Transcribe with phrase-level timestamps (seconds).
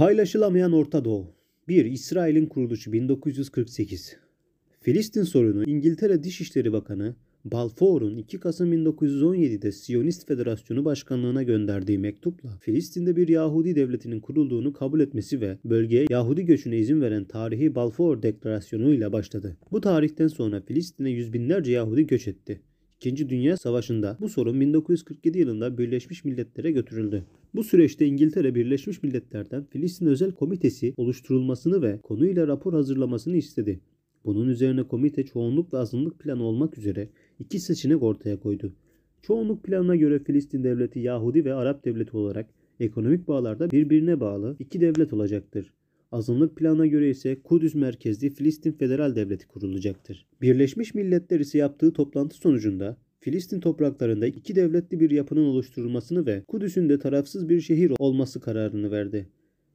[0.00, 1.34] Paylaşılamayan Orta Doğu
[1.68, 1.84] 1.
[1.84, 4.16] İsrail'in kuruluşu 1948
[4.80, 13.16] Filistin sorunu İngiltere Dışişleri Bakanı Balfour'un 2 Kasım 1917'de Siyonist Federasyonu Başkanlığına gönderdiği mektupla Filistin'de
[13.16, 18.94] bir Yahudi devletinin kurulduğunu kabul etmesi ve bölgeye Yahudi göçüne izin veren tarihi Balfour Deklarasyonu
[18.94, 19.56] ile başladı.
[19.72, 22.60] Bu tarihten sonra Filistin'e yüz binlerce Yahudi göç etti.
[23.00, 27.24] İkinci Dünya Savaşı'nda bu sorun 1947 yılında Birleşmiş Milletler'e götürüldü.
[27.54, 33.80] Bu süreçte İngiltere Birleşmiş Milletler'den Filistin Özel Komitesi oluşturulmasını ve konuyla rapor hazırlamasını istedi.
[34.24, 38.72] Bunun üzerine komite çoğunluk ve azınlık planı olmak üzere iki seçenek ortaya koydu.
[39.22, 44.80] Çoğunluk planına göre Filistin devleti Yahudi ve Arap devleti olarak ekonomik bağlarda birbirine bağlı iki
[44.80, 45.72] devlet olacaktır.
[46.12, 50.26] Azınlık planına göre ise Kudüs merkezli Filistin Federal Devleti kurulacaktır.
[50.42, 56.88] Birleşmiş Milletler ise yaptığı toplantı sonucunda Filistin topraklarında iki devletli bir yapının oluşturulmasını ve Kudüs'ün
[56.88, 59.28] de tarafsız bir şehir olması kararını verdi.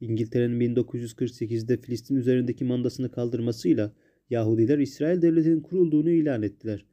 [0.00, 3.92] İngiltere'nin 1948'de Filistin üzerindeki mandasını kaldırmasıyla
[4.30, 6.84] Yahudiler İsrail devletinin kurulduğunu ilan ettiler.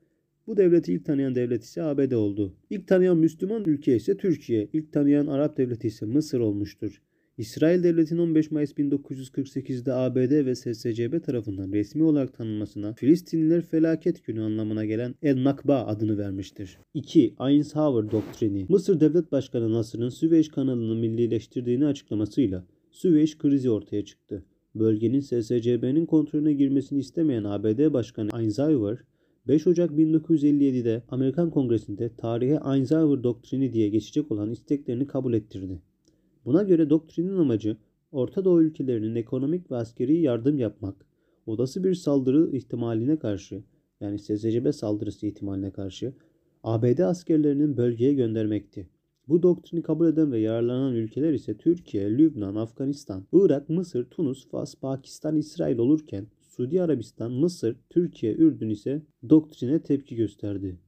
[0.47, 2.55] Bu devleti ilk tanıyan devlet ise ABD oldu.
[2.69, 7.01] İlk tanıyan Müslüman ülke ise Türkiye, ilk tanıyan Arap devleti ise Mısır olmuştur.
[7.38, 14.41] İsrail devletinin 15 Mayıs 1948'de ABD ve SSCB tarafından resmi olarak tanınmasına Filistinliler felaket günü
[14.41, 16.78] anlamına gelen El Nakba adını vermiştir.
[16.94, 17.36] 2.
[17.50, 24.45] Eisenhower doktrini Mısır Devlet Başkanı Nasır'ın Süveyş kanalını millileştirdiğini açıklamasıyla Süveyş krizi ortaya çıktı.
[24.75, 28.97] Bölgenin SSCB'nin kontrolüne girmesini istemeyen ABD Başkanı Eisenhower
[29.47, 35.81] 5 Ocak 1957'de Amerikan Kongresi'nde tarihe Eisenhower doktrini diye geçecek olan isteklerini kabul ettirdi.
[36.45, 37.77] Buna göre doktrinin amacı
[38.11, 41.05] Orta Doğu ülkelerinin ekonomik ve askeri yardım yapmak,
[41.45, 43.63] olası bir saldırı ihtimaline karşı
[44.01, 46.13] yani SSCB saldırısı ihtimaline karşı
[46.63, 48.89] ABD askerlerinin bölgeye göndermekti.
[49.27, 54.75] Bu doktrini kabul eden ve yararlanan ülkeler ise Türkiye, Lübnan, Afganistan, Irak, Mısır, Tunus, Fas,
[54.75, 60.79] Pakistan, İsrail olurken Suudi Arabistan, Mısır, Türkiye, Ürdün ise doktrine tepki gösterdi.